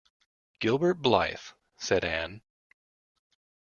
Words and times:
“Gilbert 0.59 0.99
Blythe?” 1.03 1.51
said 1.77 2.03
Anne. 2.03 2.41